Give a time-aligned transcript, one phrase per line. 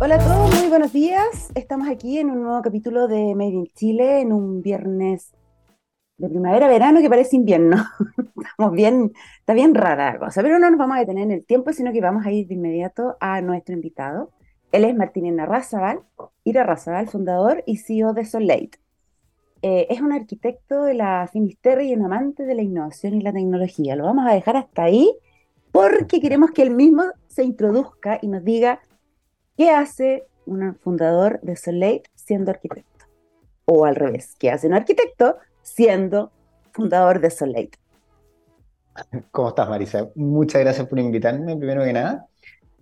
[0.00, 1.52] Hola a todos, muy buenos días.
[1.54, 5.32] Estamos aquí en un nuevo capítulo de Made in Chile, en un viernes
[6.18, 7.76] de primavera-verano que parece invierno.
[8.44, 11.46] Estamos bien, está bien rara la cosa, pero no nos vamos a detener en el
[11.46, 14.32] tiempo, sino que vamos a ir de inmediato a nuestro invitado.
[14.72, 16.00] Él es Martín Narrazabal,
[16.42, 18.80] Ira Razabal, fundador y CEO de Solate.
[19.62, 23.32] Eh, es un arquitecto de la Finisterre y un amante de la innovación y la
[23.32, 23.94] tecnología.
[23.94, 25.16] Lo vamos a dejar hasta ahí
[25.70, 28.80] porque queremos que él mismo se introduzca y nos diga
[29.56, 33.06] qué hace un fundador de Solate siendo arquitecto.
[33.64, 36.30] O al revés, qué hace un arquitecto siendo
[36.72, 37.78] fundador de Solate.
[39.30, 40.08] ¿Cómo estás, Marisa?
[40.14, 42.26] Muchas gracias por invitarme, primero que nada.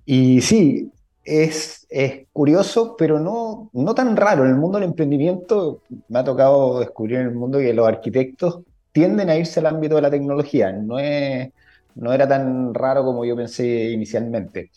[0.04, 0.90] Y sí,
[1.24, 4.44] es, es curioso, pero no, no tan raro.
[4.44, 8.60] En el mundo del emprendimiento me ha tocado descubrir en el mundo que los arquitectos
[8.92, 10.72] tienden a irse al ámbito de la tecnología.
[10.72, 11.50] No, es,
[11.94, 14.70] no era tan raro como yo pensé inicialmente.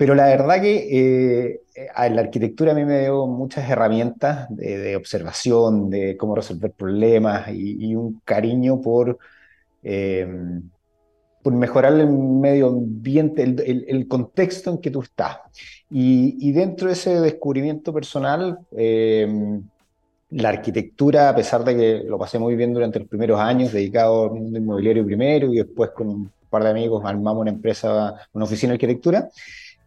[0.00, 0.88] Pero la verdad que
[1.50, 1.60] eh,
[1.94, 7.94] la arquitectura a mí me dio muchas herramientas de, observación, de cómo resolver problemas y,
[7.94, 9.18] un cariño por,
[9.82, 10.26] eh,
[11.42, 15.36] por mejorar el medio ambiente, el, contexto en que tú estás.
[15.90, 19.60] Y, dentro de ese descubrimiento personal, eh,
[20.30, 24.24] la arquitectura, a pesar de que lo pasé muy bien durante los primeros años, dedicado
[24.24, 28.46] al mundo inmobiliario primero y después con un par de amigos armamos una empresa, una
[28.46, 29.28] oficina de arquitectura,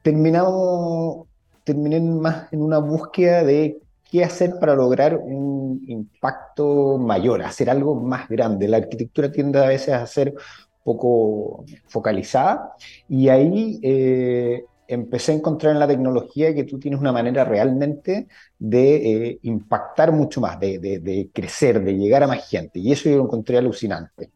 [0.04, 1.26] terminamos,
[1.64, 3.80] terminé más en una búsqueda de
[4.12, 8.68] qué hacer para lograr un impacto mayor, hacer algo más grande.
[8.68, 10.36] La arquitectura tiende a veces a ser
[10.84, 12.74] poco focalizada
[13.10, 18.28] y ahí eh, empecé a encontrar en la tecnología que tú tienes una manera realmente
[18.60, 22.80] de eh, impactar mucho más, de, crecer, de llegar a más gente.
[22.80, 24.32] Y eso yo lo encontré alucinante.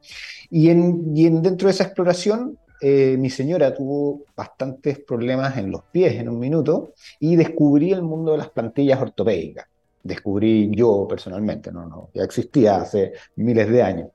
[0.49, 5.71] Y, en, y en, dentro de esa exploración, eh, mi señora tuvo bastantes problemas en
[5.71, 9.67] los pies en un minuto y descubrí el mundo de las plantillas ortopédicas.
[10.03, 14.09] Descubrí yo personalmente, no, no, ya existía hace miles de años.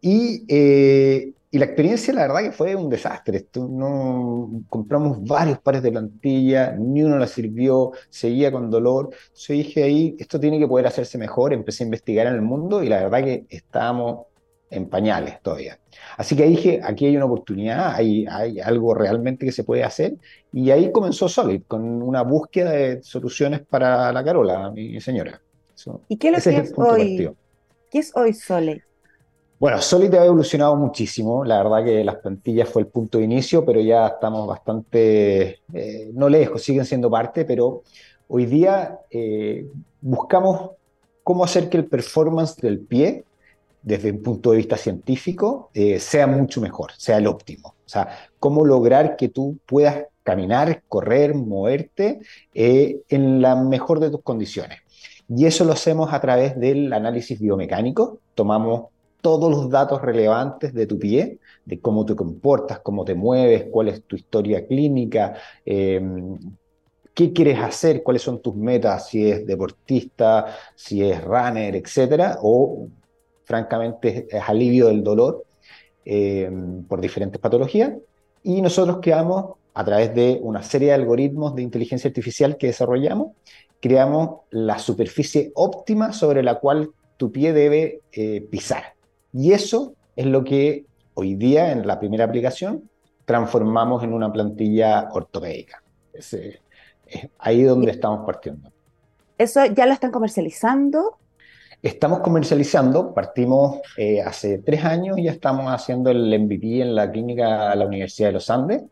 [0.00, 3.38] Y eh, y la experiencia, la verdad, que fue un desastre.
[3.38, 9.08] Esto, no, compramos varios pares de plantilla, ni uno la sirvió, seguía con dolor.
[9.34, 11.54] Yo dije ahí, esto tiene que poder hacerse mejor.
[11.54, 14.26] Empecé a investigar en el mundo y la verdad que estábamos
[14.70, 15.78] en pañales todavía.
[16.16, 20.14] Así que dije, aquí hay una oportunidad, hay, hay algo realmente que se puede hacer.
[20.52, 25.40] Y ahí comenzó Solid, con una búsqueda de soluciones para la Carola, mi señora.
[26.08, 27.30] ¿Y qué es lo que es, hoy?
[27.90, 28.78] ¿Qué es hoy Solid?
[29.58, 31.44] Bueno, Solid ha evolucionado muchísimo.
[31.44, 36.10] La verdad que las plantillas fue el punto de inicio, pero ya estamos bastante, eh,
[36.12, 37.82] no lejos, siguen siendo parte, pero
[38.28, 39.66] hoy día eh,
[40.00, 40.72] buscamos
[41.22, 43.24] cómo hacer que el performance del pie,
[43.86, 47.76] desde un punto de vista científico, eh, sea mucho mejor, sea el óptimo.
[47.86, 48.08] O sea,
[48.40, 52.18] cómo lograr que tú puedas caminar, correr, moverte
[52.52, 54.80] en la mejor de tus condiciones.
[55.28, 58.18] Y eso lo hacemos a través del análisis biomecánico.
[58.34, 58.86] Tomamos
[59.20, 63.86] todos los datos relevantes de tu pie, de cómo te comportas, cómo te mueves, cuál
[63.86, 66.36] es tu historia clínica, em,
[67.14, 72.88] qué quieres hacer, cuáles son tus metas, si es deportista, si es runner, etcétera, o
[73.46, 75.44] francamente es alivio del dolor
[76.04, 77.92] em, por diferentes patologías.
[78.42, 83.32] Y nosotros creamos, a través de una serie de algoritmos de inteligencia artificial que desarrollamos,
[83.80, 88.94] creamos la superficie óptima sobre la cual tu pie debe eh, pisar.
[89.32, 92.90] Y eso es lo que hoy día en la primera aplicación
[93.24, 95.82] transformamos en una plantilla ortopédica.
[96.12, 96.36] Es,
[97.38, 98.70] ahí donde estamos partiendo.
[99.38, 101.18] ¿Eso ya lo están comercializando?
[101.82, 107.70] Estamos comercializando, partimos eh, hace tres años, ya estamos haciendo el MVP en la clínica
[107.70, 108.82] de la Universidad de los Andes,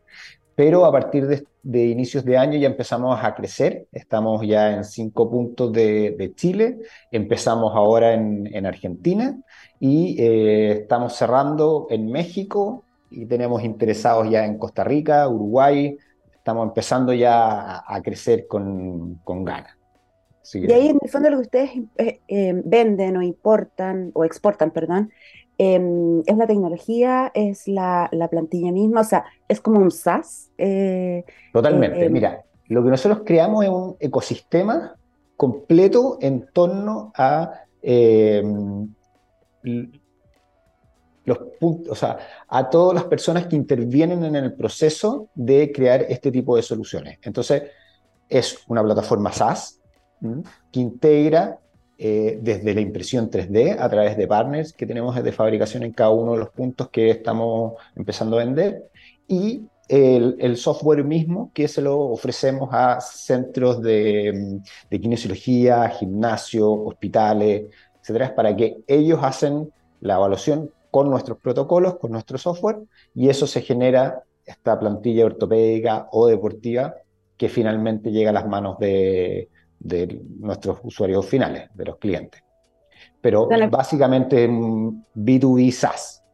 [0.55, 1.27] pero a partir
[1.63, 6.77] de, inicios de año ya empezamos a crecer, estamos ya en cinco puntos de, Chile,
[7.11, 9.35] empezamos ahora en, Argentina
[9.79, 15.97] y eh, estamos cerrando en México y tenemos interesados ya en Costa Rica, Uruguay,
[16.33, 19.75] estamos empezando ya a, crecer con, con ganas.
[20.53, 24.71] Y ahí en el fondo lo que ustedes eh, eh, venden o importan o exportan,
[24.71, 25.11] perdón,
[25.57, 30.49] Em, es la tecnología, es la, plantilla misma, o sea, es como un SaaS.
[30.57, 34.95] Eh, Totalmente, em, mira, lo que nosotros creamos es un ecosistema
[35.37, 38.89] completo en torno a em,
[41.23, 42.17] los puntos, o sea,
[42.49, 47.17] a todas las personas que intervienen en el proceso de crear este tipo de soluciones.
[47.21, 47.63] Entonces,
[48.27, 49.79] es una plataforma SaaS
[50.71, 51.59] que integra
[51.97, 56.09] eh, desde la impresión 3D a través de partners que tenemos de fabricación en cada
[56.09, 58.89] uno de los puntos que estamos empezando a vender
[59.27, 64.59] y el, software mismo que se lo ofrecemos a centros de,
[64.89, 67.65] de kinesiología, gimnasio, hospitales,
[68.01, 69.71] etcétera, para que ellos hacen
[70.01, 72.77] la evaluación con nuestros protocolos, con nuestro software,
[73.13, 76.95] y eso se genera esta plantilla ortopédica o deportiva
[77.37, 79.49] que finalmente llega a las manos de,
[79.79, 82.43] de nuestros usuarios finales, de los clientes.
[83.21, 86.25] Pero básicamente B2B SaaS.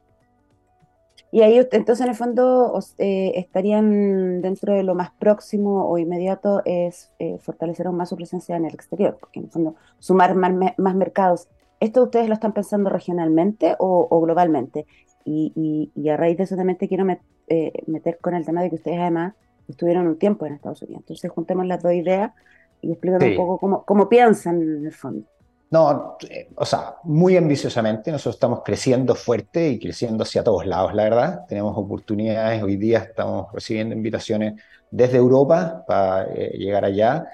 [1.34, 6.62] Y ahí entonces en el fondo eh, estarían dentro de lo más próximo o inmediato
[6.66, 10.36] es eh, fortalecer aún más su presencia en el exterior, porque en el fondo sumar
[10.36, 11.48] más, más mercados.
[11.80, 14.86] ¿Esto ustedes lo están pensando regionalmente o, globalmente?
[15.24, 17.06] Y, y, a raíz de eso también te quiero
[17.48, 19.34] eh, meter con el tema de que ustedes además
[19.68, 21.02] estuvieron un tiempo en Estados Unidos.
[21.04, 22.34] Entonces juntemos las dos ideas
[22.81, 25.25] y explíquenme un poco cómo, cómo piensan en el fondo.
[25.69, 30.94] No, eh, o sea, muy ambiciosamente, nosotros estamos creciendo fuerte y creciendo hacia todos lados,
[30.94, 31.45] la verdad.
[31.48, 37.25] Tenemos oportunidades, hoy día estamos recibiendo invitaciones desde Europa para eh, llegar allá,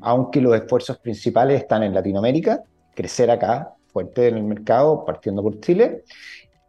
[0.00, 2.62] aunque los esfuerzos principales están en Latinoamérica,
[2.94, 6.04] crecer acá, fuerte en el mercado, partiendo por Chile,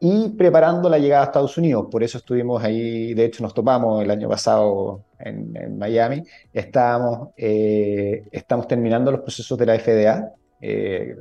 [0.08, 1.88] y preparando la llegada a Estados Unidos.
[1.90, 6.22] Por eso estuvimos ahí, de hecho nos topamos el año pasado en, Miami.
[6.54, 10.32] Estábamos, eh, estamos terminando los procesos de la FDA.
[10.62, 11.16] Eh,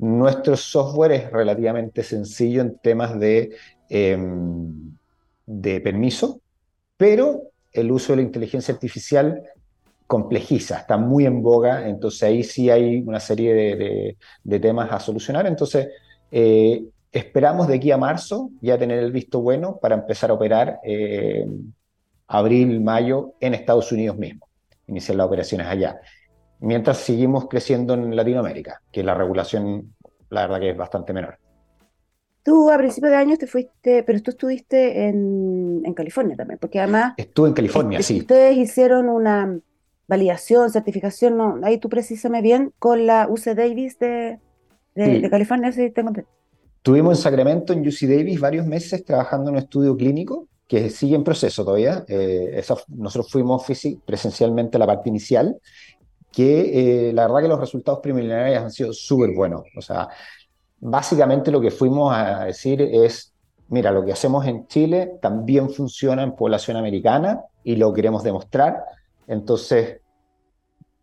[0.00, 3.54] nuestro software es relativamente sencillo en temas de,
[3.88, 4.96] em,
[5.46, 6.40] de permiso,
[6.96, 7.42] pero
[7.72, 9.40] el uso de la inteligencia artificial
[10.08, 13.54] complejiza, está muy en boga, entonces ahí sí hay una serie
[14.42, 15.46] de, temas a solucionar.
[15.46, 15.90] Entonces,
[16.32, 20.80] eh, esperamos de aquí a marzo ya tener el visto bueno para empezar a operar
[20.84, 21.46] eh,
[22.26, 24.48] abril, mayo en Estados Unidos mismo,
[24.86, 26.00] iniciar las operaciones allá.
[26.60, 29.94] Mientras seguimos creciendo en Latinoamérica, que la regulación,
[30.30, 31.38] la verdad que es bastante menor.
[32.42, 36.78] Tú a principios de año te fuiste, pero tú estuviste en, en California también, porque
[36.78, 37.14] además...
[37.16, 38.20] Estuve en California, sí.
[38.20, 39.58] Ustedes hicieron una,
[40.08, 44.38] validación, certificación, no, ahí tú precisame bien con la UC Davis de,
[44.94, 46.12] de, California, si tengo
[46.86, 51.16] Tuvimos en Sacramento, en UC Davis, varios meses trabajando en un estudio clínico que sigue
[51.16, 52.04] en proceso todavía.
[52.06, 53.66] Eh, nosotros fuimos
[54.04, 55.56] presencialmente a la parte inicial,
[56.30, 59.62] que eh, la verdad que los resultados preliminares han sido súper buenos.
[59.76, 60.06] O sea,
[60.78, 63.34] básicamente lo que fuimos a decir es,
[63.66, 68.84] mira, lo que hacemos en Chile también funciona en población americana y lo queremos demostrar.
[69.26, 70.02] Entonces,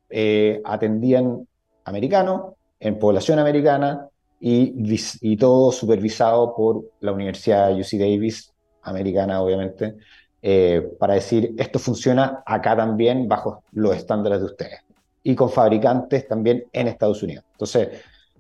[0.10, 1.46] eh, atendían
[1.84, 4.08] americanos, en población americana,
[4.46, 8.52] y, todo supervisado por la Universidad UC Davis,
[8.82, 9.96] americana obviamente,
[10.42, 14.80] eh, para decir, esto funciona acá también bajo los estándares de ustedes.
[15.24, 17.46] Y con fabricantes también en Estados Unidos.
[17.54, 17.88] Entonces,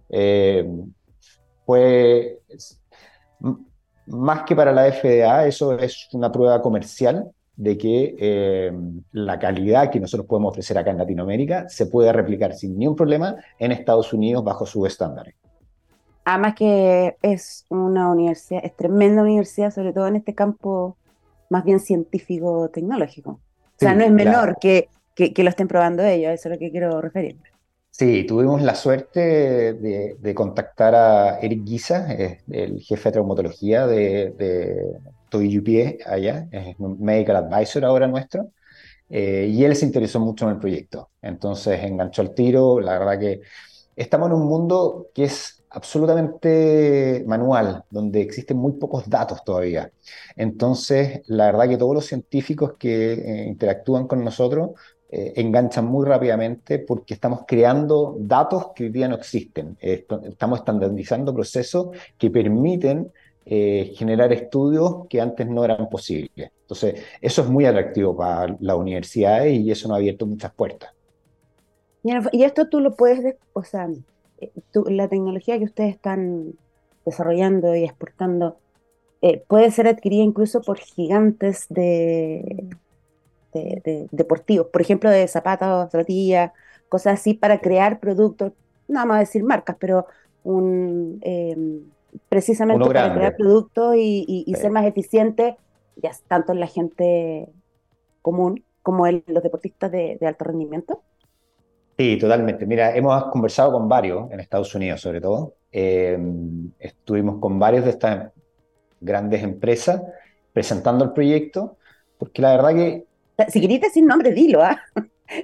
[0.09, 0.69] eh,
[1.65, 2.37] pues,
[4.07, 8.73] más que para la FDA, eso es una prueba comercial de que eh,
[9.13, 13.37] la calidad que nosotros podemos ofrecer acá en Latinoamérica se puede replicar sin ningún problema
[13.57, 15.35] en Estados Unidos bajo sus estándares.
[16.25, 20.97] Además que es una universidad, es tremenda universidad, sobre todo en este campo
[21.49, 23.31] más bien científico-tecnológico.
[23.31, 26.71] O sea, no es menor que, que, lo estén probando ellos, eso es lo que
[26.71, 27.43] quiero referirme.
[27.91, 34.33] Sí, tuvimos la suerte de, contactar a Eric Guisa, el jefe de traumatología de,
[35.29, 38.51] Toy allá, es un medical advisor ahora nuestro,
[39.09, 41.09] eh, y él se interesó mucho en el proyecto.
[41.21, 43.41] Entonces enganchó el tiro, la verdad que
[43.95, 49.91] estamos en un mundo que es absolutamente manual, donde existen muy pocos datos todavía.
[50.35, 54.71] Entonces, la verdad que todos los científicos que eh, interactúan con nosotros
[55.09, 59.77] eh, enganchan muy rápidamente porque estamos creando datos que hoy día no existen.
[59.79, 61.87] estamos estandarizando procesos
[62.17, 63.11] que permiten
[63.45, 66.51] eh, generar estudios que antes no eran posibles.
[66.61, 70.91] Entonces, eso es muy atractivo para las universidades y eso nos ha abierto muchas puertas.
[72.31, 73.87] Y esto tú lo puedes, o sea,
[74.43, 74.51] eh,
[74.87, 76.53] la tecnología que ustedes están
[77.05, 78.57] desarrollando y exportando
[79.21, 82.69] eh, puede ser adquirida incluso por gigantes de,
[84.11, 86.51] deportivos, por ejemplo, de zapatos, zapatillas,
[86.89, 88.51] cosas así, para crear productos,
[88.87, 90.07] no vamos a decir marcas, pero
[90.43, 91.21] un,
[92.29, 95.55] precisamente para crear productos y, ser más eficiente,
[95.95, 97.47] ya tanto en la gente
[98.21, 101.01] común como en los deportistas de, alto rendimiento?
[101.97, 102.65] Sí, totalmente.
[102.65, 105.55] Mira, hemos conversado con varios, en Estados Unidos sobre todo.
[105.71, 106.17] Eh,
[106.79, 108.31] estuvimos con varios de estas
[108.99, 110.01] grandes empresas
[110.51, 111.77] presentando el proyecto,
[112.17, 113.05] porque la verdad que...
[113.49, 114.79] Si querés decir nombre, dilo, ¿ah?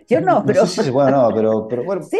[0.07, 0.65] Yo no, pero.
[0.65, 2.03] sí, bueno, no, pero, pero bueno.
[2.03, 2.19] Sí,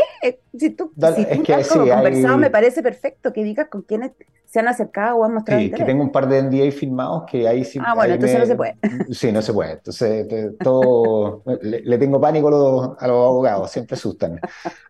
[0.58, 4.12] si tú, si tú es que, sí, conversado, me parece perfecto que digas con quiénes
[4.46, 7.48] se han acercado o han mostrado sí, que tengo un par de NDA firmados que
[7.48, 7.80] ahí sí.
[7.84, 8.76] Ah, bueno, entonces no se puede.
[9.12, 9.74] Sí, no se puede.
[9.74, 10.28] Entonces,
[10.60, 11.44] todo.
[11.62, 14.40] le, tengo pánico a los, a los, abogados, siempre asustan.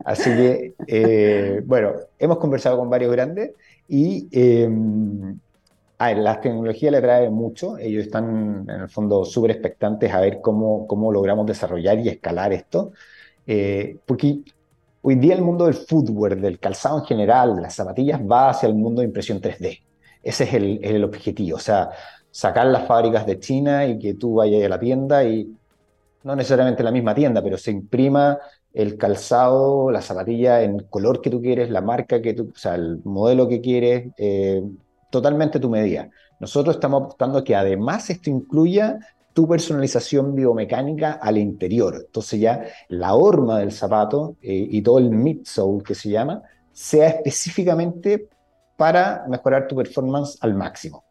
[0.06, 3.52] Así que, eh, bueno, hemos conversado con varios grandes
[3.88, 4.28] y.
[4.32, 4.70] Eh,
[6.02, 10.22] a ver, la tecnología le trae mucho, ellos están en el fondo súper expectantes a
[10.22, 12.94] ver cómo, cómo logramos desarrollar y escalar esto,
[13.46, 14.40] eh, porque
[15.02, 18.76] hoy día el mundo del footwear, del calzado en general, las zapatillas, va hacia el
[18.76, 19.82] mundo de impresión 3D.
[20.24, 21.90] Ese es el, el objetivo, o sea,
[22.32, 25.54] sacar las fábricas de China y que tú vayas a la tienda y
[26.24, 28.38] no necesariamente la misma tienda, pero se imprima
[28.74, 32.76] el calzado, la zapatilla en color que tú quieres, la marca que tú, o sea,
[32.76, 34.64] el modelo que quieres, eh,
[35.10, 36.10] totalmente tu medida.
[36.40, 39.00] Nosotros estamos apostando que además esto incluya
[39.34, 42.04] tu personalización biomecánica al interior.
[42.06, 46.42] Entonces ya la horma del zapato eh, y todo el midsole que se llama
[46.74, 48.30] sea específicamente
[48.78, 51.04] para mejorar tu performance al máximo.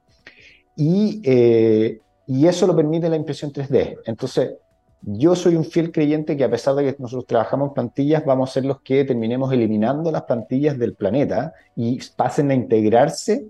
[0.76, 3.98] Y, eh, y eso lo permite la impresión 3D.
[4.06, 4.54] Entonces,
[5.02, 8.52] yo soy un fiel creyente que a pesar de que nosotros trabajamos plantillas, vamos a
[8.54, 13.48] ser los que terminemos eliminando las plantillas del planeta y pasen a integrarse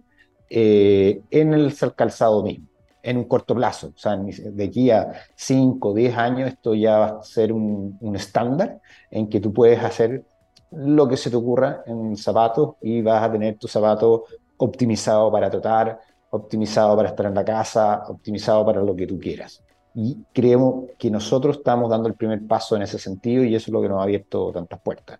[0.51, 2.67] eh, en el calzado mismo,
[3.03, 3.89] en un corto plazo.
[3.89, 7.99] O sea, de aquí a 5 o 10 años esto ya va a ser un,
[8.15, 10.25] estándar en que tú puedes hacer
[10.71, 14.25] lo que se te ocurra en zapatos y vas a tener tu zapato
[14.59, 15.99] optimizado para trotar,
[16.31, 19.63] optimizado para estar en la casa, optimizado para lo que tú quieras.
[19.95, 23.73] Y creemos que nosotros estamos dando el primer paso en ese sentido y eso es
[23.73, 25.19] lo que nos ha abierto tantas puertas.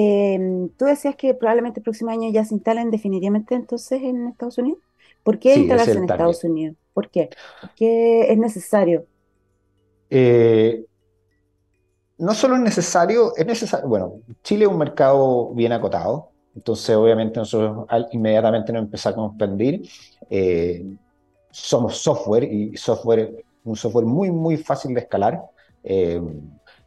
[0.00, 4.56] Em, tú decías que probablemente el próximo año ya se instalen definitivamente entonces en Estados
[4.56, 4.78] Unidos.
[5.24, 6.76] ¿Por qué instalarse en Estados Unidos?
[6.94, 7.30] ¿Por qué?
[7.60, 9.06] ¿Por qué es necesario?
[10.08, 10.84] Eh,
[12.16, 17.40] no solo es necesario, es necesario, bueno, Chile es un mercado bien acotado, entonces obviamente
[17.40, 19.82] nosotros inmediatamente nos empezamos a expandir.
[20.30, 20.86] Eh,
[21.50, 25.42] somos software y software, un software muy, muy fácil de escalar.
[25.82, 26.22] Eh,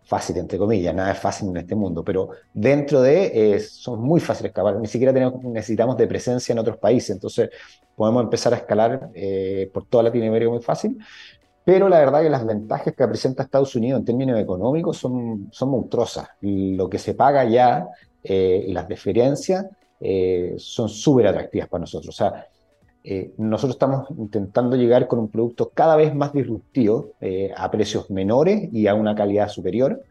[0.03, 4.19] fácil, entre comillas, nada es fácil en este mundo, pero dentro de eh, son muy
[4.19, 7.49] fáciles de escalar, ni siquiera tenemos, necesitamos de presencia en otros países, entonces
[7.95, 10.97] podemos empezar a escalar eh, por toda Latinoamérica muy fácil,
[11.63, 15.69] pero la verdad que las ventajas que presenta Estados Unidos en términos económicos son, son
[15.69, 17.87] monstruosas, lo que se paga ya
[18.23, 19.65] eh, y las diferencias
[20.57, 22.47] son súper atractivas para nosotros, o sea,
[23.03, 28.09] eh, nosotros estamos intentando llegar con un producto cada vez más disruptivo, eh, a precios
[28.11, 30.03] menores y a una calidad superior.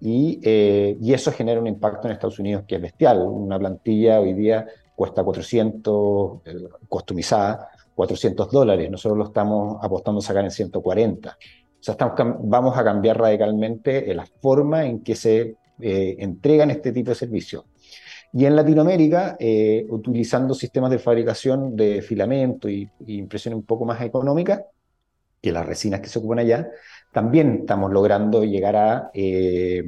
[0.00, 3.22] Y, eh, y, eso genera un impacto en Estados Unidos que es bestial.
[3.22, 6.42] Una plantilla hoy día cuesta 400,
[6.88, 8.90] customizada, 400 dólares.
[8.90, 11.30] Nosotros lo estamos apostando a sacar en 140.
[11.30, 11.34] O
[11.80, 17.14] sea, estamos, vamos a cambiar radicalmente la forma en que se entregan este tipo de
[17.14, 17.64] servicios.
[18.36, 24.02] Y en Latinoamérica, eh, utilizando sistemas de fabricación de filamento y, impresión un poco más
[24.02, 24.64] económica
[25.40, 26.68] que las resinas que se ocupan allá,
[27.12, 29.84] también estamos logrando llegar a, eh,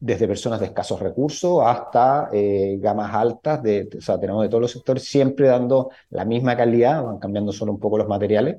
[0.00, 4.62] desde personas de escasos recursos hasta eh, gamas altas, de, o sea, tenemos de todos
[4.62, 8.56] los sectores, siempre dando la misma calidad, van cambiando solo un poco los materiales,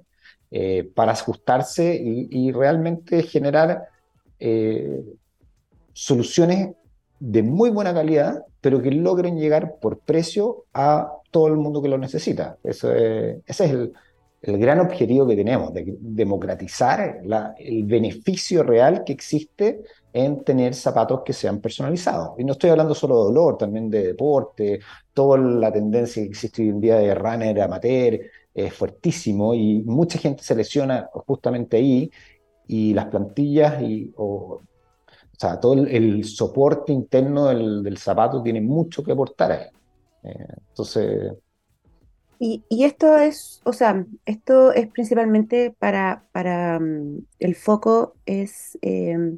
[0.93, 3.87] para ajustarse y, y realmente generar
[5.93, 6.75] soluciones
[7.21, 11.87] de muy buena calidad, pero que logren llegar por precio a todo el mundo que
[11.87, 12.57] lo necesita.
[12.63, 13.93] Eso ese es el,
[14.41, 17.21] gran objetivo que tenemos, de democratizar
[17.59, 22.31] el beneficio real que existe en tener zapatos que sean personalizados.
[22.39, 24.79] Y no estoy hablando solo de dolor, también de deporte,
[25.13, 28.19] toda la tendencia que existe hoy en día de runner amateur
[28.51, 32.11] es fuertísimo y mucha gente se lesiona justamente ahí
[32.67, 34.11] y las plantillas y,
[35.41, 39.65] sea, todo el, soporte interno del, zapato tiene mucho que aportar ahí.
[40.23, 41.33] Eh, entonces...
[42.43, 49.37] Y, esto es, o sea, esto es principalmente para, para mm, el foco es em,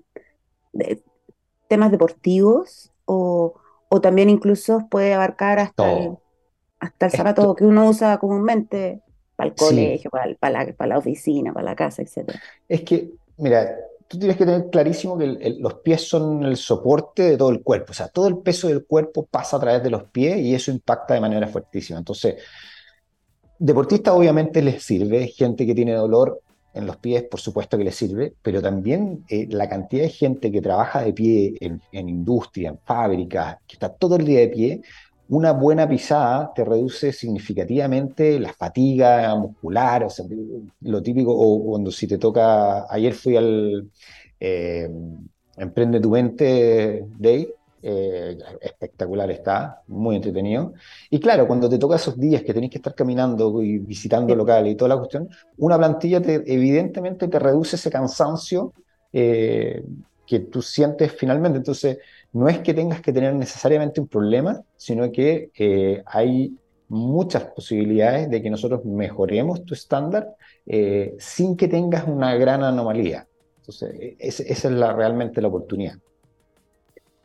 [1.67, 3.55] temas deportivos o,
[4.01, 6.17] también incluso puede abarcar hasta el,
[6.79, 9.01] hasta el zapato que uno usa comúnmente
[9.35, 12.31] para el colegio, para, para, la, para la oficina, para la casa, etc.
[12.67, 13.75] Es que, mira,
[14.07, 17.91] tú tienes que tener clarísimo que los pies son el soporte de todo el cuerpo.
[17.91, 20.71] O sea, todo el peso del cuerpo pasa a través de los pies y eso
[20.71, 21.99] impacta de manera fuertísima.
[21.99, 22.35] Entonces,
[23.59, 26.41] deportistas obviamente les sirve, gente que tiene dolor
[26.73, 30.51] en los pies, por supuesto que les sirve, pero también eh, la cantidad de gente
[30.51, 34.81] que trabaja de pie en, industria, en fábricas, que está todo el día de pie,
[35.29, 40.25] una buena pisada te reduce significativamente la fatiga muscular, o sea,
[40.81, 43.89] lo típico, o cuando si te toca, ayer fui al
[44.39, 44.89] eh,
[45.55, 47.47] Emprende tu mente Day,
[47.81, 50.73] eh, espectacular está, muy entretenido.
[51.09, 54.73] Y claro, cuando te toca esos días que tenés que estar caminando y visitando locales
[54.73, 58.73] y toda la cuestión, una plantilla te, evidentemente te reduce ese cansancio
[59.11, 59.83] eh,
[60.25, 61.57] que tú sientes finalmente.
[61.57, 61.99] Entonces,
[62.31, 66.57] no es que tengas que tener necesariamente un problema, sino que eh, hay
[66.89, 73.27] muchas posibilidades de que nosotros mejoremos tu estándar eh, sin que tengas una gran anomalía.
[73.57, 75.95] Entonces, e, esa es la, realmente la oportunidad.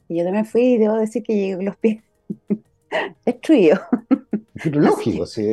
[0.08, 2.02] Yo también fui y debo decir que llegué con los pies
[3.26, 3.80] destruidos.
[4.64, 5.44] Lógico, sí,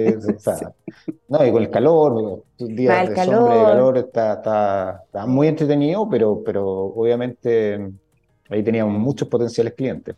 [1.28, 3.36] No, y con el calor, días de calor.
[3.36, 7.92] sombra de calor está, está, muy entretenido, pero, pero obviamente
[8.50, 10.16] Ahí teníamos muchos potenciales clientes.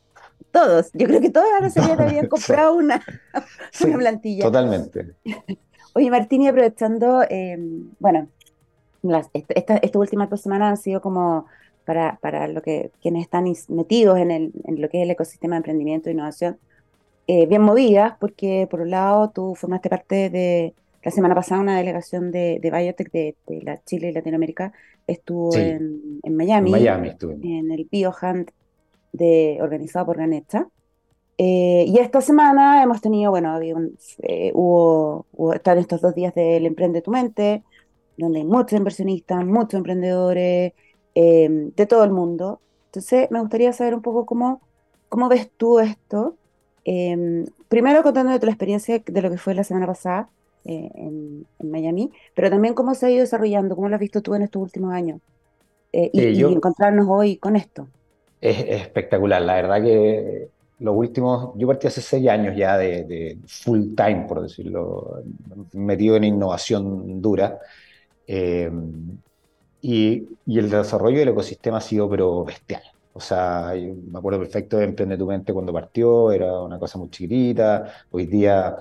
[0.52, 3.04] Todos, yo creo que todos ahora se habían comprado una,
[3.86, 4.44] una plantilla.
[4.44, 5.14] Totalmente.
[5.94, 8.28] Oye, Martín, y aprovechando, em, bueno,
[9.02, 11.46] las, esta, estas últimas dos semanas han sido como
[11.86, 15.56] para, para lo que quienes están metidos en, el, en lo que es el ecosistema
[15.56, 16.60] de emprendimiento e innovación,
[17.28, 20.74] eh, bien movidas, porque por un lado tú formaste parte de,
[21.08, 24.74] la semana pasada una delegación de, de Biotech de, de, la Chile y Latinoamérica
[25.08, 28.52] estuvo en, en, Miami, Miami en el BioHunt
[29.14, 30.68] de, organizado por Ganeta.
[31.38, 33.76] Eh, y esta semana hemos tenido, bueno, había
[34.24, 37.64] eh, hubo, están estos dos días del Emprende tu Mente,
[38.18, 40.74] donde hay muchos inversionistas, muchos emprendedores
[41.16, 42.60] em, de todo el mundo.
[42.88, 44.60] Entonces, me gustaría saber un poco cómo,
[45.08, 46.36] cómo ves tú esto.
[46.84, 50.30] Em, primero contándote la experiencia de lo que fue la semana pasada,
[50.68, 54.36] eh, en, Miami, pero también cómo se ha ido desarrollando, cómo lo has visto tú
[54.36, 55.22] en estos últimos años
[55.94, 57.88] eh, y, encontrarnos hoy con esto.
[58.42, 63.96] Es, espectacular, la verdad que los últimos, yo partí hace seis años ya de, full
[63.96, 65.24] time, por decirlo,
[65.72, 67.60] metido en innovación dura.
[68.28, 68.70] Eh,
[69.82, 72.84] y, y, el desarrollo del ecosistema ha sido pero bestial.
[73.14, 77.10] O sea, me acuerdo perfecto de Emprende tu Mente cuando partió, era una cosa muy
[77.10, 77.90] chiquitita.
[78.12, 78.76] Hoy día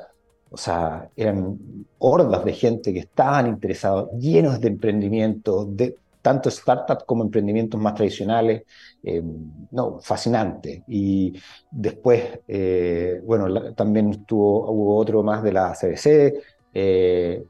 [0.57, 1.59] o sea, eran
[1.99, 7.95] hordas de gente que estaban interesados, llenos de emprendimientos, de tanto startups como emprendimientos más
[7.95, 8.63] tradicionales.
[9.03, 9.23] Eh,
[9.71, 10.83] no, fascinante.
[10.89, 11.35] Y
[11.71, 16.41] después, eh, bueno, también estuvo, hubo otro más de la CBC.
[16.73, 17.45] Eh,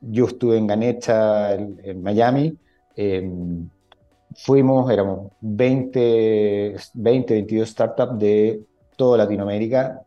[0.00, 2.56] yo estuve en Ganecha, en, Miami.
[4.34, 8.62] fuimos, éramos 20, 20, 22 startups de
[8.96, 10.00] toda Latinoamérica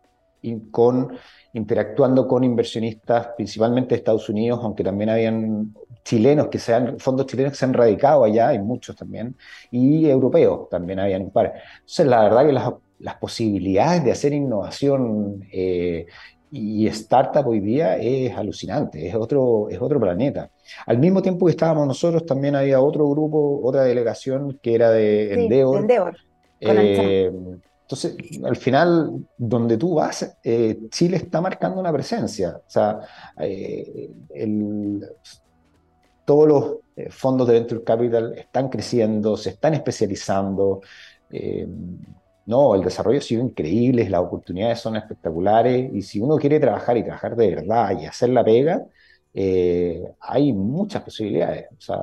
[0.72, 1.14] con
[1.54, 7.54] interactuando con inversionistas, principalmente de Estados Unidos, aunque también habían chilenos que sean, fondos chilenos
[7.54, 9.36] que se han radicado allá, hay muchos también,
[9.70, 11.54] y europeos también habían un par.
[11.76, 16.06] Entonces, la verdad que las, las posibilidades de hacer innovación eh,
[16.52, 20.50] y startup hoy día es alucinante, es otro, es otro planeta.
[20.86, 25.34] Al mismo tiempo que estábamos nosotros, también había otro grupo, otra delegación que era de
[25.34, 25.82] Endeavor.
[25.82, 26.18] Endeavor.
[27.92, 32.56] Entonces, al final, donde tú vas, eh, Chile está marcando una presencia.
[32.56, 33.02] O sea,
[33.38, 34.10] eh,
[36.24, 40.82] todos los eh, fondos de Venture Capital están creciendo, se están especializando.
[42.46, 46.96] no, el desarrollo ha sido increíble, las oportunidades son espectaculares y si uno quiere trabajar
[46.96, 48.86] y trabajar de verdad y hacer la pega,
[49.34, 51.68] hay muchas posibilidades.
[51.78, 51.98] O sea,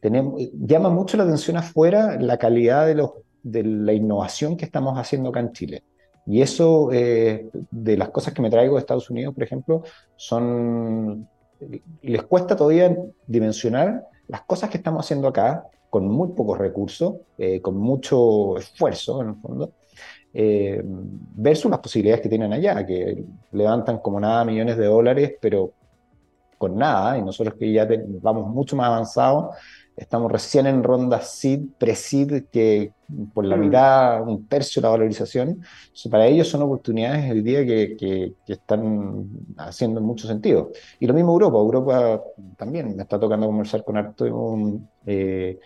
[0.00, 3.10] tenemos, llama mucho la atención afuera la calidad de los
[3.42, 5.82] de la innovación que estamos haciendo acá en Chile.
[6.26, 9.82] Y eso, eh, de las cosas que me traigo de Estados Unidos, por ejemplo,
[10.16, 11.28] son,
[12.02, 17.60] les cuesta todavía dimensionar las cosas que estamos haciendo acá con muy pocos recursos, eh,
[17.60, 19.72] con mucho esfuerzo en el fondo,
[20.32, 25.72] eh, versus las posibilidades que tienen allá, que levantan como nada millones de dólares, pero
[26.56, 27.88] con nada, y nosotros que ya
[28.22, 29.56] vamos mucho más avanzados,
[29.96, 32.92] Estamos recién en ronda seed, pre-seed, que
[33.34, 33.60] por la mm.
[33.60, 35.62] mitad, un tercio de la valorización.
[36.10, 40.70] para ellos son oportunidades el día que, que, están haciendo mucho sentido.
[40.98, 41.58] Y lo mismo Europa.
[41.58, 42.22] Europa
[42.56, 45.58] también me está tocando conversar con harto un, eh,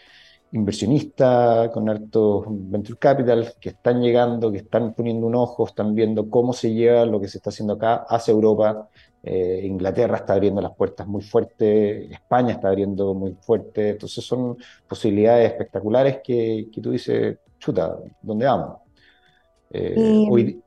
[0.54, 6.30] inversionista, con harto venture capital, que están llegando, que están poniendo un ojo, están viendo
[6.30, 8.88] cómo se lleva lo que se está haciendo acá hacia Europa.
[9.26, 14.58] Eh, Inglaterra está abriendo las puertas muy fuerte, España está abriendo muy fuerte, entonces son
[14.86, 18.80] posibilidades espectaculares que, que tú dices, chuta, ¿dónde vamos?
[19.70, 20.62] Eh, hoy,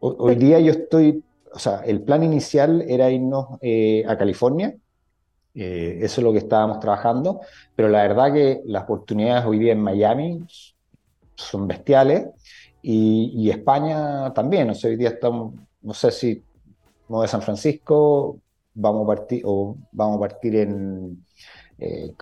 [0.00, 4.74] hoy, día yo estoy, o sea, el plan inicial era irnos eh, a California,
[5.54, 7.40] eso es lo que estábamos trabajando,
[7.74, 10.46] pero la verdad que las oportunidades hoy día en Miami
[11.34, 12.28] son bestiales.
[12.80, 16.42] Y, España también, o sea, hoy día estamos, no sé si
[17.08, 18.38] no de San Francisco,
[18.74, 21.24] vamos a partir, o vamos a partir en,
[21.78, 22.14] eh,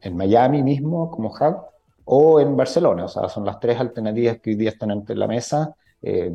[0.00, 1.56] en Miami mismo como hub,
[2.04, 5.26] o en Barcelona, o sea, son las tres alternativas que hoy día están ante la
[5.26, 5.74] mesa.
[6.02, 6.32] Eh,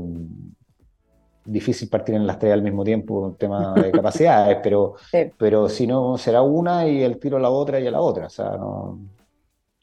[1.47, 4.95] difícil partir en las tres al mismo tiempo, un tema de capacidades, pero,
[5.37, 8.27] pero si no, será una y el tiro a la otra y a la otra.
[8.27, 8.99] O sea, no,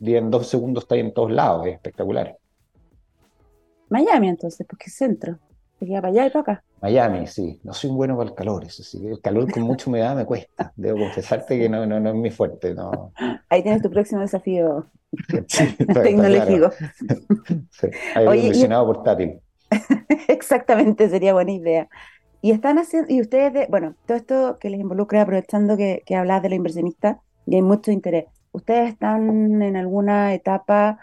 [0.00, 2.36] en dos segundos está ahí en todos lados, es espectacular.
[3.88, 5.38] Miami entonces, porque es centro.
[5.86, 6.64] Queda para allá y para acá.
[6.80, 7.60] Miami, sí.
[7.62, 9.06] No soy bueno para el calor, eso sí.
[9.06, 10.72] El calor con mucha humedad me cuesta.
[10.76, 12.74] Debo confesarte que no, no, no es mi fuerte.
[12.74, 13.12] No.
[13.48, 14.86] Ahí tienes tu próximo desafío
[16.02, 16.70] tecnológico.
[17.70, 17.88] Sí,
[18.26, 19.40] Oye, mencionado portátil.
[20.28, 21.88] Exactamente, sería buena idea.
[22.42, 26.42] Y están haciendo, y ustedes, bueno, todo esto que les involucra, aprovechando que, que hablas
[26.42, 28.26] de la inversionista, y hay mucho interés.
[28.52, 30.98] ¿Ustedes están en alguna etapa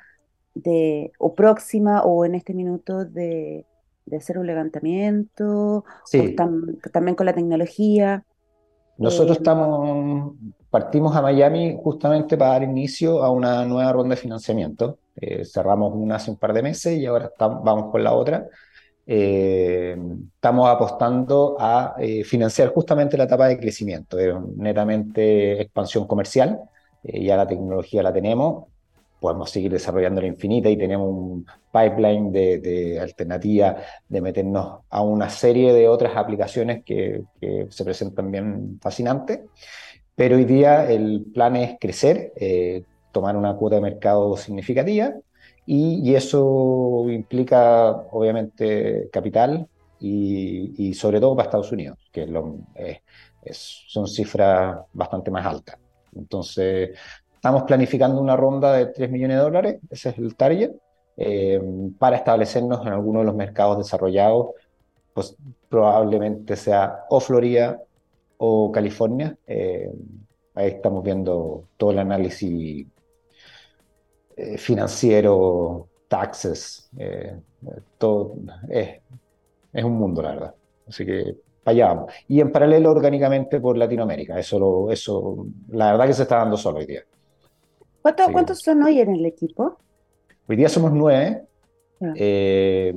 [0.54, 3.66] de, o próxima, o en este minuto de,
[4.16, 5.86] hacer un levantamiento?
[6.06, 6.36] Sí.
[6.36, 8.24] también con la tecnología.
[8.98, 10.36] Nosotros eh, estamos,
[10.70, 15.00] partimos a Miami justamente para dar inicio a una nueva ronda de financiamiento.
[15.16, 18.48] Eh, cerramos una hace un par de meses y ahora vamos con la otra.
[19.06, 19.98] Eh,
[20.36, 24.18] estamos apostando a eh, financiar justamente la etapa de crecimiento,
[24.56, 26.62] netamente expansión comercial,
[27.04, 28.66] ya la tecnología la tenemos,
[29.22, 33.78] podemos seguir desarrollando la infinita y tenemos un pipeline de, de alternativa
[34.10, 39.42] de meternos a una serie de otras aplicaciones que, que se presentan bien fascinantes.
[40.16, 42.34] Pero hoy día el plan es crecer,
[43.12, 45.14] tomar una cuota de mercado significativa
[45.66, 49.68] y, eso implica obviamente capital
[50.00, 52.28] y, sobre todo para Estados Unidos, que
[53.52, 55.78] son cifras bastante más altas.
[56.16, 56.98] Entonces,
[57.42, 60.74] estamos planificando una ronda de 3 millones de dólares, ese es el target,
[61.18, 61.60] eh,
[61.98, 64.50] para establecernos en algunos de los mercados desarrollados,
[65.12, 65.36] pues
[65.68, 67.82] probablemente sea o Florida
[68.38, 69.36] o California.
[69.48, 69.92] Eh,
[70.54, 72.86] ahí estamos viendo todo el análisis
[74.38, 76.92] eh, financiero, taxes,
[77.98, 78.36] todo
[78.70, 79.00] es,
[79.84, 80.56] un mundo, la verdad.
[80.88, 82.14] Así que para allá vamos.
[82.28, 84.38] Y en paralelo orgánicamente por Latinoamérica.
[84.38, 87.04] Eso, eso, la verdad que se está dando solo hoy día.
[88.02, 89.78] ¿Cuántos son hoy en el equipo?
[90.48, 91.44] Hoy día somos nueve,
[92.16, 92.94] eh,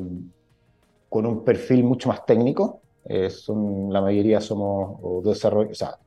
[1.08, 2.80] con un perfil mucho más técnico.
[3.28, 5.98] son, la mayoría somos desarrollo, o sea,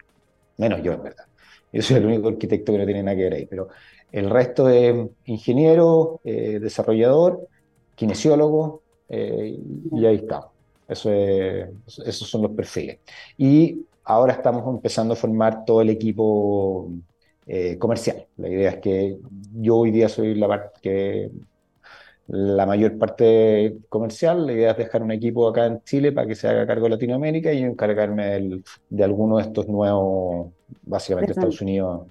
[0.58, 1.26] menos yo en verdad.
[1.72, 3.68] Yo soy el único arquitecto que no tiene nada que ver ahí, pero
[4.12, 7.48] el resto es ingeniero, eh, desarrollador,
[7.96, 9.60] kinesiólogo, eh,
[9.92, 10.48] y ahí está.
[10.88, 13.00] Eso esos son los perfiles.
[13.38, 16.90] Y ahora estamos empezando a formar todo el equipo
[17.48, 18.28] eh, comercial.
[18.38, 19.18] La idea es que
[19.54, 21.32] yo hoy día soy la parte que
[22.28, 24.46] la mayor parte comercial.
[24.46, 26.92] La idea es dejar un equipo acá en Chile para que se haga cargo de
[26.92, 30.52] Latinoamérica y encargarme de alguno de estos nuevos,
[30.84, 32.08] básicamente Estados Unidos.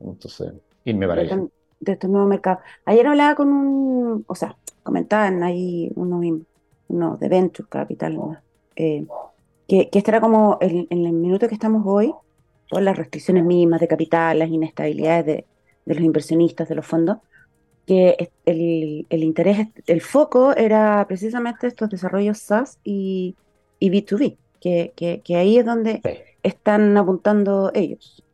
[0.00, 0.52] Entonces,
[0.84, 1.42] irme para allá.
[1.80, 2.62] De estos nuevos mercados.
[2.84, 6.42] Ayer hablaba con un, o sea, comentaban ahí unos,
[6.88, 8.18] uno de Venture Capital,
[8.76, 9.06] eh,
[9.66, 12.12] que, que estará como en, el minuto que estamos hoy,
[12.68, 15.44] por las restricciones mínimas de capital, las inestabilidades de,
[15.84, 17.18] de los inversionistas, de los fondos,
[17.86, 23.36] que el, el, interés, el foco era precisamente estos desarrollos SaaS y,
[23.78, 26.02] y B2B, que, que, que, ahí es donde
[26.42, 28.24] están apuntando ellos.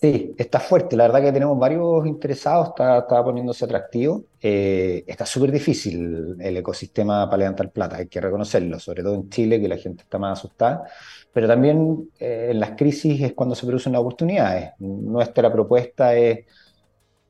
[0.00, 0.96] Sí, está fuerte.
[0.96, 4.26] La verdad que tenemos varios interesados, está, poniéndose atractivo.
[4.40, 9.28] Eh, está súper difícil el ecosistema para levantar plata, hay que reconocerlo, sobre todo en
[9.28, 10.84] Chile, que la gente está más asustada.
[11.32, 14.70] Pero también eh, en las crisis es cuando se producen las oportunidades.
[14.78, 16.46] Nuestra propuesta es,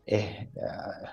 [0.05, 0.25] es
[0.57, 1.07] uh,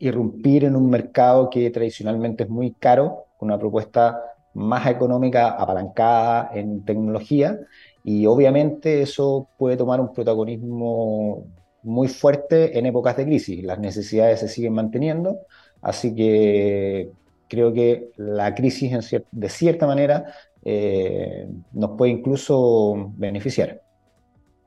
[0.00, 4.20] irrumpir en un mercado que tradicionalmente es muy caro, con una propuesta
[4.54, 7.56] más económica, apalancada en tecnología
[8.04, 11.46] y obviamente eso puede tomar un protagonismo
[11.82, 13.62] muy fuerte en épocas de crisis.
[13.64, 15.40] Las necesidades se siguen manteniendo,
[15.80, 17.10] así que
[17.48, 18.92] creo que la crisis
[19.30, 20.26] de cierta manera
[20.64, 23.82] eh, nos puede incluso beneficiar.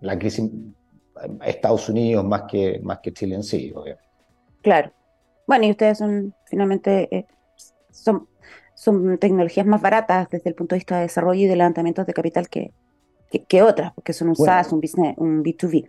[0.01, 0.49] La crisis
[1.45, 4.03] Estados Unidos más que, más que Chile en sí, obviamente.
[4.61, 4.91] Claro.
[5.47, 7.25] Bueno, y ustedes son finalmente eh,
[7.91, 8.27] son,
[8.73, 12.13] son tecnologías más baratas desde el punto de vista de desarrollo y de levantamientos de
[12.13, 12.71] capital que,
[13.47, 15.87] que, otras, porque son un SaaS, un, business, un B2B.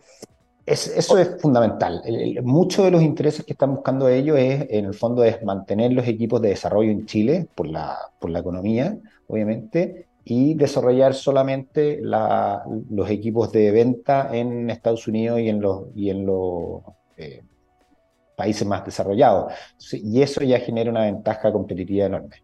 [0.67, 2.03] eso es fundamental.
[2.43, 6.07] Muchos de los intereses que están buscando ellos es, en el fondo, es mantener los
[6.07, 8.97] equipos de desarrollo en Chile por la, por la economía,
[9.29, 16.11] obviamente, y desarrollar solamente los equipos de venta en Estados Unidos y en los, y
[16.11, 16.83] en los,
[17.17, 17.43] eh,
[18.37, 19.53] países más desarrollados.
[19.93, 22.43] Y eso ya genera una ventaja competitiva enorme.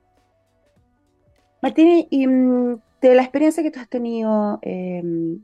[1.61, 5.41] Martín, y mm, de la experiencia que tú has tenido, em,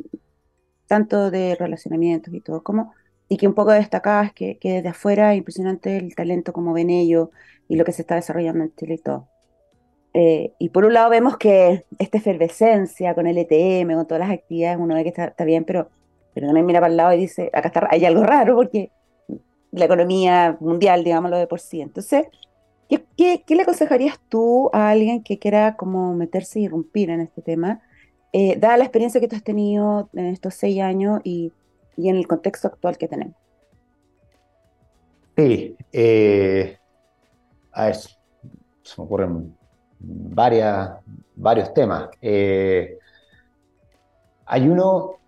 [0.86, 2.94] tanto de relacionamientos y todo, como,
[3.28, 7.28] y que un poco destacabas que, que desde afuera impresionante el talento como ven ellos
[7.68, 9.28] y lo que se está desarrollando en Chile y todo.
[10.14, 14.30] Eh, y por un lado vemos que esta efervescencia con el ETM, con todas las
[14.30, 15.90] actividades, uno ve que está, bien, pero,
[16.34, 18.90] pero también mira para el lado y dice, acá está, hay algo raro porque
[19.70, 21.80] la economía mundial, digámoslo de por sí.
[21.80, 22.26] Entonces,
[22.88, 27.82] ¿qué, le aconsejarías tú a alguien que quiera como meterse y irrumpir en este tema,
[28.32, 31.52] eh, dada la experiencia que tú has tenido en estos seis años y,
[31.96, 33.34] y en el contexto actual que tenemos?
[35.36, 36.76] Sí, eh,
[37.72, 38.10] a ver, se
[38.98, 39.56] me ocurren
[40.00, 40.98] varias,
[41.36, 42.08] varios temas.
[42.20, 42.98] Eh,
[44.46, 45.18] hay uno,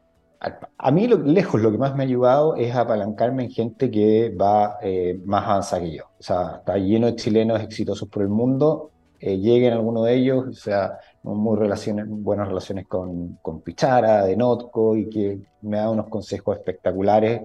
[0.40, 4.31] a, mí lo, lejos lo que más me ha ayudado es apalancarme en gente que
[4.31, 6.05] va eh, más avanzada que yo.
[6.18, 8.90] O sea, está lleno de chilenos exitosos por el mundo.
[9.18, 14.35] Eh, lleguen alguno de ellos, o sea, muy relaciones, buenas relaciones con, con Pichara, de
[14.35, 17.42] Notco, y que me da unos consejos espectaculares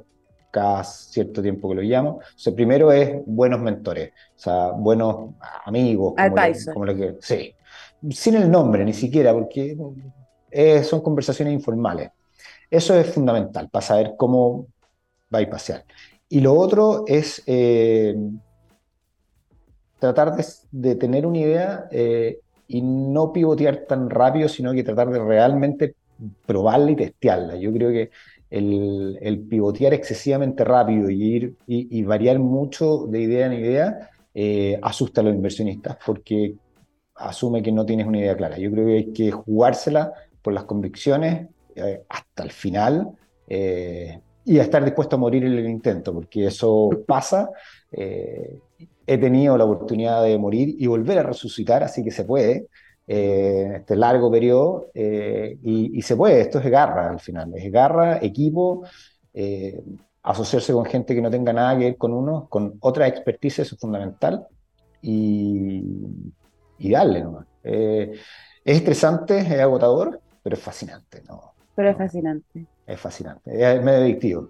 [0.50, 2.12] cada cierto tiempo que lo llamo.
[2.12, 5.32] O sea, primero es buenos mentores, o sea, buenos
[5.66, 6.14] amigos.
[6.74, 7.54] Como, lo, que, sí,
[8.10, 9.76] sin el nombre ni siquiera, porque
[10.50, 12.10] eh, son conversaciones informales.
[12.70, 14.68] Eso es fundamental para saber cómo
[15.34, 15.86] va a pasear.
[16.30, 18.16] Y lo otro es eh,
[20.00, 20.36] tratar
[20.72, 25.96] de, tener una idea eh, y no pivotear tan rápido, sino que tratar de realmente
[26.46, 27.56] probarla y testearla.
[27.58, 28.10] Yo creo que
[28.50, 35.22] el, pivotear excesivamente rápido y, ir, y, variar mucho de idea en idea eh, asusta
[35.22, 36.56] a los inversionistas porque
[37.16, 38.58] asume que no tienes una idea clara.
[38.58, 43.12] Yo creo que hay que jugársela por las convicciones eh, hasta el final
[43.48, 47.50] eh, y a estar dispuesto a morir en el intento, porque eso pasa.
[47.92, 52.68] he tenido la oportunidad de morir y volver a resucitar, así que se puede
[53.08, 58.18] eh, este largo periodo eh, y, se puede, esto es garra al final, es garra,
[58.20, 58.84] equipo,
[59.34, 59.80] eh,
[60.24, 63.76] asociarse con gente que no tenga nada que ver con uno, con otra expertise, eso
[63.76, 64.48] es fundamental,
[65.04, 65.84] y,
[66.80, 67.46] y darle nomás.
[67.64, 68.20] es
[68.66, 71.22] estresante, es agotador, pero es fascinante.
[71.28, 71.55] ¿no?
[71.76, 72.66] Pero es fascinante.
[72.88, 74.50] Es fascinante, es medio adictivo.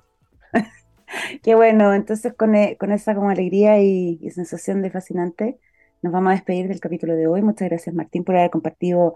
[1.43, 5.59] Qué bueno, entonces con, con esa como alegría y, y sensación de fascinante,
[6.01, 7.41] nos vamos a despedir del capítulo de hoy.
[7.41, 9.15] Muchas gracias, Martín, por haber compartido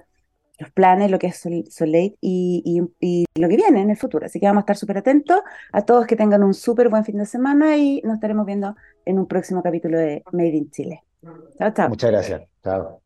[0.59, 1.37] los planes, lo que es
[1.69, 2.63] Soleil y,
[2.99, 4.25] y, lo que viene en el futuro.
[4.25, 5.39] Así que vamos a estar súper atentos
[5.71, 9.19] a todos que tengan un súper buen fin de semana y nos estaremos viendo en
[9.19, 11.03] un próximo capítulo de Made in Chile.
[11.57, 11.89] Chao, chao.
[11.89, 12.41] Muchas gracias.
[12.63, 13.01] Chao.